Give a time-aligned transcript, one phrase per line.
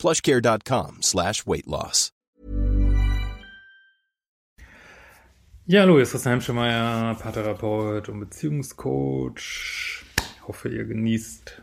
[0.00, 2.10] plushcare.com slash weight loss.
[5.66, 10.04] Ja, hallo, hier ist Christian Hemschemeyer, Paartherapeut und Beziehungscoach.
[10.34, 11.62] Ich hoffe, ihr genießt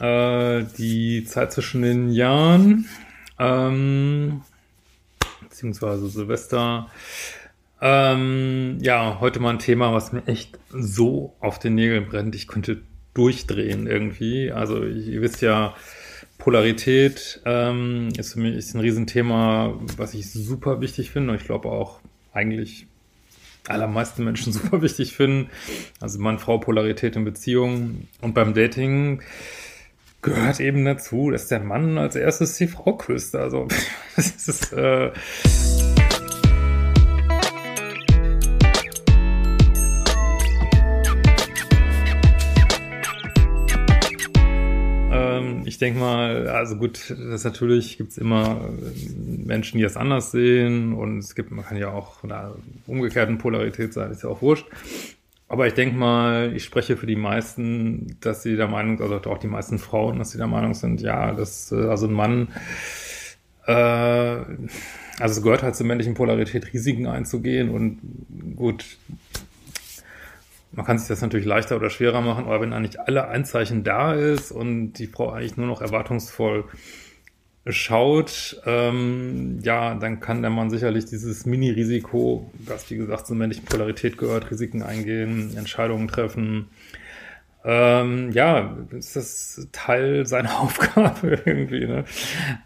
[0.00, 2.86] äh, die Zeit zwischen den Jahren,
[3.38, 4.42] ähm,
[5.40, 6.90] beziehungsweise Silvester.
[7.80, 12.34] Ähm, ja, heute mal ein Thema, was mir echt so auf den Nägeln brennt.
[12.34, 12.82] Ich könnte
[13.14, 14.52] durchdrehen irgendwie.
[14.52, 15.74] Also ihr wisst ja,
[16.38, 21.44] Polarität ähm, ist für mich ist ein Riesenthema, was ich super wichtig finde und ich
[21.44, 22.00] glaube auch
[22.32, 22.86] eigentlich
[23.66, 25.50] allermeisten Menschen super wichtig finden.
[26.00, 29.22] Also Mann-Frau-Polarität in Beziehungen und beim Dating
[30.22, 33.34] gehört eben dazu, dass der Mann als erstes die Frau küsst.
[33.34, 33.68] Also
[34.16, 35.10] das ist äh,
[45.64, 48.70] ich denke mal, also gut, das natürlich gibt's immer
[49.16, 52.54] Menschen, die das anders sehen und es gibt, man kann ja auch von einer
[52.86, 54.66] umgekehrten Polarität sein, ist ja auch wurscht.
[55.48, 59.38] Aber ich denke mal, ich spreche für die meisten, dass sie der Meinung, also auch
[59.38, 62.48] die meisten Frauen, dass sie der Meinung sind, ja, dass äh, also ein Mann,
[63.66, 67.98] äh, also es gehört halt zur männlichen Polarität, Risiken einzugehen und
[68.56, 68.84] gut,
[70.72, 74.12] man kann sich das natürlich leichter oder schwerer machen, aber wenn eigentlich alle Einzeichen da
[74.14, 76.64] ist und die Frau eigentlich nur noch erwartungsvoll
[77.66, 83.64] schaut, ähm, ja, dann kann der Mann sicherlich dieses Mini-Risiko, das wie gesagt zur männlichen
[83.64, 86.68] Polarität gehört, Risiken eingehen, Entscheidungen treffen.
[87.64, 92.04] Ähm, ja, ist das Teil seiner Aufgabe irgendwie, ne?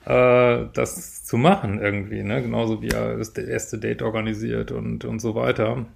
[0.05, 2.43] Äh, das zu machen irgendwie, ne?
[2.43, 5.87] Genauso wie er das erste Date organisiert und, und so weiter.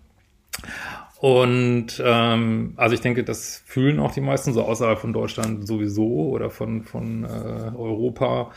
[1.19, 6.29] Und ähm, also ich denke, das fühlen auch die meisten so außerhalb von Deutschland sowieso
[6.29, 8.51] oder von, von äh, Europa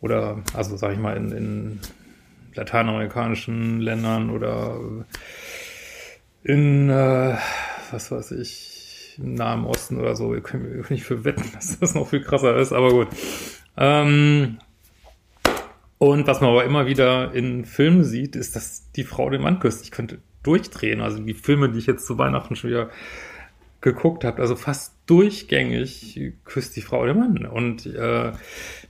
[0.00, 1.80] oder also sage ich mal in, in
[2.54, 4.78] lateinamerikanischen Ländern oder
[6.44, 7.36] in äh,
[7.90, 10.34] was weiß ich, im Nahen Osten oder so.
[10.34, 13.08] Ihr könnt mir nicht für wetten, dass das noch viel krasser ist, aber gut.
[13.76, 14.58] Ähm,
[15.98, 19.58] und was man aber immer wieder in Filmen sieht, ist, dass die Frau den Mann
[19.58, 19.84] küsst.
[19.84, 21.00] Ich könnte durchdrehen.
[21.00, 22.90] Also die Filme, die ich jetzt zu Weihnachten schon wieder
[23.80, 27.46] geguckt habe, also fast durchgängig küsst die Frau den Mann.
[27.46, 28.32] Und äh,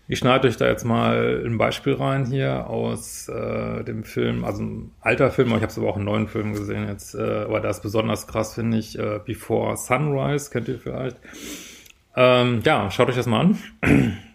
[0.08, 4.64] ich schneide euch da jetzt mal ein Beispiel rein hier aus äh, dem Film, also
[4.64, 7.44] ein alter Film, aber ich habe es aber auch einen neuen Film gesehen jetzt, äh,
[7.44, 11.16] aber das ist besonders krass, finde ich, äh, Before Sunrise, kennt ihr vielleicht.
[12.16, 13.58] Ähm, ja, schaut euch das mal an.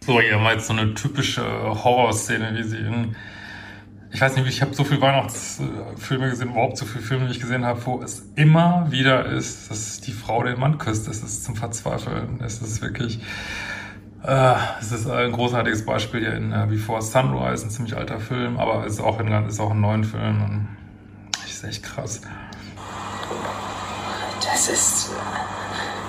[0.06, 3.16] So, ihr habt jetzt so eine typische Horrorszene, wie sie in
[4.12, 7.40] ich weiß nicht, ich habe so viele Weihnachtsfilme gesehen, überhaupt so viele Filme, die ich
[7.40, 11.08] gesehen habe, wo es immer wieder ist, dass die Frau den Mann küsst.
[11.08, 12.40] Das ist zum Verzweifeln.
[12.42, 13.20] Es ist wirklich,
[14.24, 18.58] äh, es ist ein großartiges Beispiel hier in uh, Before Sunrise, ein ziemlich alter Film,
[18.58, 20.68] aber es ist auch in, ist auch ein neuen Film und
[21.46, 22.22] ist echt krass.
[24.42, 25.10] Das ist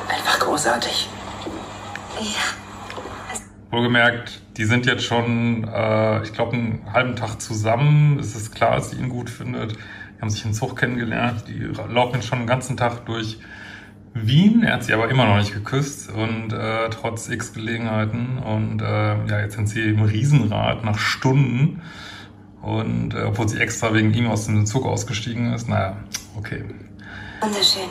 [0.08, 1.08] einfach großartig.
[2.20, 2.66] Ja.
[3.71, 8.19] Wohlgemerkt, die sind jetzt schon, äh, ich glaube, einen halben Tag zusammen.
[8.19, 9.72] Es ist klar, dass sie ihn gut findet.
[9.72, 11.44] Die haben sich im Zug kennengelernt.
[11.49, 11.59] Die
[11.93, 13.38] laufen schon den ganzen Tag durch
[14.15, 14.62] Wien.
[14.62, 18.38] Er hat sie aber immer noch nicht geküsst und äh, trotz x Gelegenheiten.
[18.38, 21.82] Und äh, ja, jetzt sind sie im Riesenrad nach Stunden.
[22.62, 25.97] Und äh, obwohl sie extra wegen ihm aus dem Zug ausgestiegen ist, naja,
[26.37, 26.65] okay.
[27.41, 27.88] Wunderschön.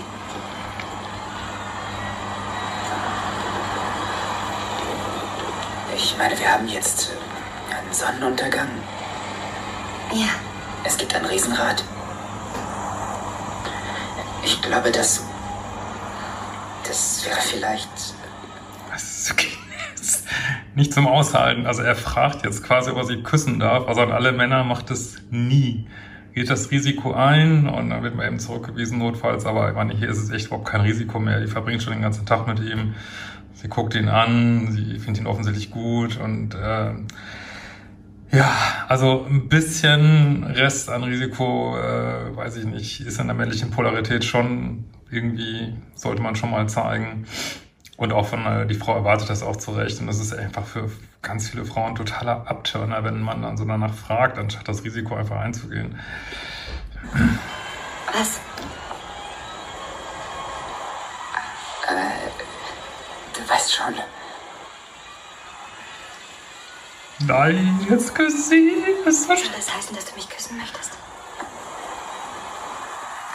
[6.06, 7.10] Ich meine, wir haben jetzt
[7.76, 8.68] einen Sonnenuntergang.
[10.14, 10.28] Ja.
[10.84, 11.84] Es gibt ein Riesenrad.
[14.44, 15.24] Ich glaube, das.
[16.88, 17.90] Das wäre vielleicht.
[18.92, 19.48] Das ist okay.
[20.76, 21.66] Nicht zum Aushalten.
[21.66, 23.88] Also er fragt jetzt quasi, ob er sie küssen darf.
[23.88, 25.88] Also an alle Männer macht es nie.
[26.36, 29.48] Geht das Risiko ein und dann wird man eben zurückgewiesen, notfalls.
[29.48, 31.40] Aber ich meine, hier ist es echt überhaupt kein Risiko mehr.
[31.40, 32.94] Die verbringt schon den ganzen Tag mit ihm.
[33.66, 36.94] Sie guckt ihn an, sie findet ihn offensichtlich gut und äh,
[38.32, 38.54] ja,
[38.88, 44.24] also ein bisschen Rest an Risiko, äh, weiß ich nicht, ist in der männlichen Polarität
[44.24, 47.26] schon irgendwie, sollte man schon mal zeigen.
[47.98, 50.00] Und auch von, äh, die Frau erwartet das auch zurecht.
[50.00, 50.92] Und das ist einfach für
[51.24, 55.38] ganz viele Frauen totaler Abturner, wenn man dann so danach fragt, anstatt das Risiko einfach
[55.38, 56.00] einzugehen.
[58.14, 58.40] Was?
[61.88, 62.30] Äh,
[63.34, 63.94] du weißt schon.
[67.28, 68.84] Nein, jetzt küssen sie.
[69.06, 70.92] So Soll das heißen, dass du mich küssen möchtest?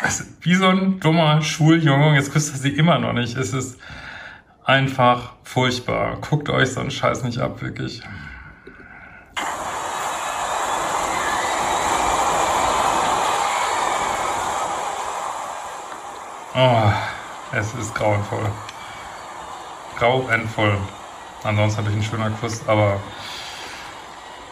[0.01, 3.37] Also, wie so ein dummer Schuljunge, jetzt küsst er sie immer noch nicht.
[3.37, 3.79] Es ist
[4.65, 6.19] einfach furchtbar.
[6.21, 8.03] Guckt euch so einen Scheiß nicht ab, wirklich.
[16.55, 16.93] Oh,
[17.53, 18.51] es ist grauenvoll.
[19.99, 20.79] Grauenvoll.
[21.43, 23.01] Ansonsten natürlich ein schöner Kuss, aber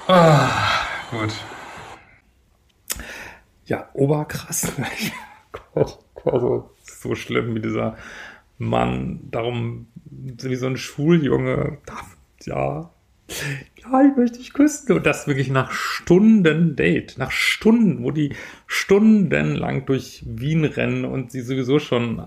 [0.09, 1.35] ah, gut.
[3.67, 4.73] Ja, oberkrass.
[6.25, 7.97] also so schlimm wie dieser
[8.59, 11.79] Mann, darum wie so ein Schuljunge,
[12.45, 12.91] ja,
[13.77, 14.93] ja, ich möchte dich küssen.
[14.93, 18.35] Und das wirklich nach Stunden Date, nach Stunden, wo die
[18.67, 22.27] stundenlang durch Wien rennen und sie sowieso schon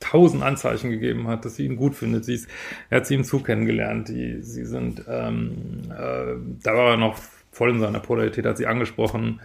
[0.00, 2.24] tausend Anzeichen gegeben hat, dass sie ihn gut findet.
[2.24, 2.48] Sie ist,
[2.88, 4.08] er hat sie im Zug kennengelernt.
[4.08, 7.18] Die, sie sind, ähm, äh, da war er noch
[7.52, 9.40] voll in seiner Polarität, hat sie angesprochen,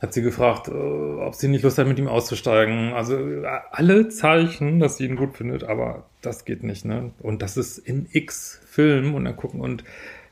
[0.00, 2.94] hat sie gefragt, äh, ob sie nicht Lust hat, mit ihm auszusteigen.
[2.94, 7.12] Also äh, alle Zeichen, dass sie ihn gut findet, aber das geht nicht, ne?
[7.20, 9.84] Und das ist in X Film und dann gucken und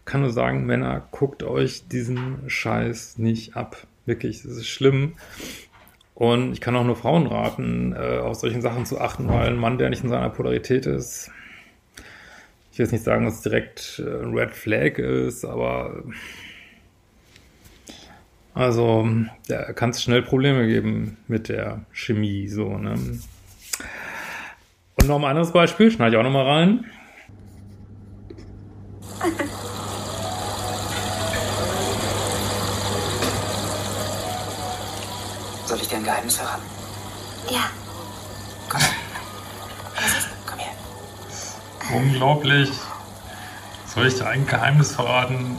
[0.04, 3.86] kann nur sagen, Männer, guckt euch diesen Scheiß nicht ab.
[4.04, 5.12] Wirklich, das ist schlimm.
[6.22, 9.56] Und ich kann auch nur Frauen raten, äh, auf solchen Sachen zu achten, weil ein
[9.56, 11.32] Mann, der nicht in seiner Polarität ist,
[12.70, 16.04] ich will jetzt nicht sagen, dass es direkt äh, ein Red Flag ist, aber
[18.54, 19.08] also
[19.48, 22.92] da kann es schnell Probleme geben mit der Chemie, so, ne?
[24.94, 26.84] Und noch ein anderes Beispiel, schneide ich auch noch mal rein.
[36.02, 36.62] Soll ich dir ein Geheimnis verraten?
[37.50, 37.70] Ja.
[38.68, 38.80] Komm.
[39.94, 40.28] Was ist?
[40.46, 40.72] Komm her.
[41.96, 42.70] Unglaublich.
[43.86, 45.56] Soll ich dir ein Geheimnis verraten?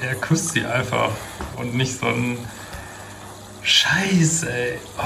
[0.00, 1.10] Er küsst sie einfach
[1.56, 2.38] und nicht so ein
[3.62, 4.78] Scheiß, ey.
[4.98, 5.02] Oh.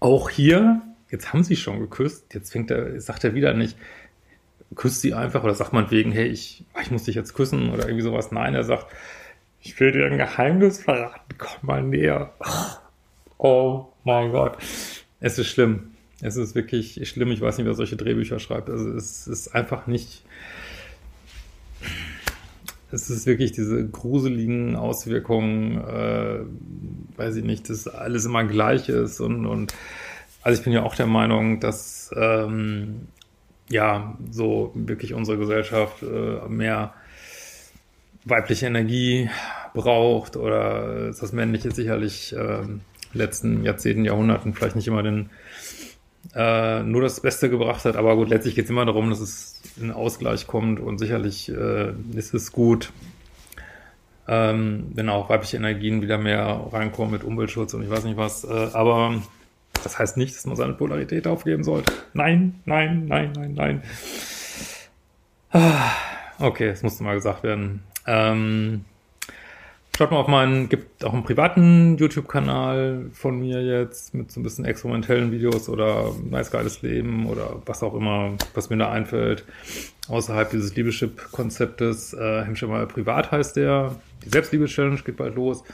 [0.00, 3.76] Auch hier, jetzt haben sie schon geküsst, jetzt fängt er, sagt er wieder nicht,
[4.74, 7.84] küsst sie einfach oder sagt man wegen, hey, ich, ich muss dich jetzt küssen oder
[7.84, 8.30] irgendwie sowas.
[8.30, 8.86] Nein, er sagt,
[9.66, 12.32] ich will dir ein Geheimnis verraten, komm mal näher.
[13.36, 14.58] Oh mein Gott.
[15.18, 15.90] Es ist schlimm.
[16.22, 17.32] Es ist wirklich schlimm.
[17.32, 18.70] Ich weiß nicht, wer solche Drehbücher schreibt.
[18.70, 20.24] Also es ist einfach nicht.
[22.92, 29.18] Es ist wirklich diese gruseligen Auswirkungen, äh, weiß ich nicht, dass alles immer gleich ist
[29.20, 29.74] und, und
[30.42, 33.08] also ich bin ja auch der Meinung, dass ähm,
[33.68, 36.94] ja so wirklich unsere Gesellschaft äh, mehr
[38.26, 39.30] weibliche Energie
[39.76, 42.64] braucht oder das Männliche sicherlich äh,
[43.12, 45.30] letzten Jahrzehnten, Jahrhunderten vielleicht nicht immer den
[46.34, 49.62] äh, nur das Beste gebracht hat, aber gut, letztlich geht es immer darum, dass es
[49.80, 52.92] in Ausgleich kommt und sicherlich äh, ist es gut,
[54.26, 58.42] ähm, wenn auch weibliche Energien wieder mehr reinkommen mit Umweltschutz und ich weiß nicht was,
[58.44, 59.22] äh, aber
[59.84, 61.92] das heißt nicht, dass man seine Polarität aufgeben sollte.
[62.12, 63.82] Nein, nein, nein, nein, nein.
[65.52, 65.92] Ah,
[66.40, 67.84] okay, es musste mal gesagt werden.
[68.06, 68.84] Ähm,
[69.96, 74.42] schaut mal auf meinen, gibt auch einen privaten YouTube-Kanal von mir jetzt mit so ein
[74.42, 79.44] bisschen experimentellen Videos oder nice geiles Leben oder was auch immer, was mir da einfällt.
[80.08, 82.12] Außerhalb dieses Liebeschip-Konzeptes.
[82.12, 83.96] Äh, Hemmschimmer Privat heißt der.
[84.24, 85.64] Die Selbstliebe-Challenge geht bald los.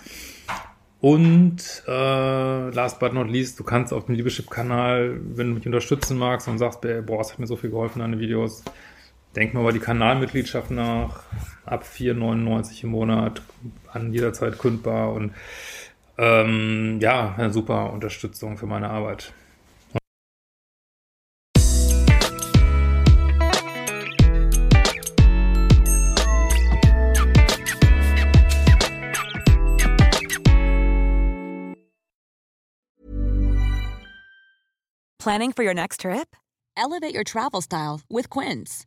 [1.01, 6.17] Und äh, last but not least, du kannst auf dem Liebeschip-Kanal, wenn du mich unterstützen
[6.17, 8.63] magst und sagst, boah, es hat mir so viel geholfen, deine Videos,
[9.37, 11.23] denk mal über die Kanalmitgliedschaft nach.
[11.65, 13.43] Ab 4,99 im Monat,
[13.93, 15.33] an jeder Zeit kündbar und
[16.19, 19.33] ähm, ja, eine super Unterstützung für meine Arbeit.
[35.19, 36.37] Planning for your next trip?
[36.77, 38.87] Elevate your travel style with Quince.